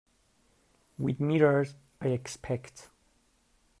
[0.97, 2.89] With mirrors, I expect.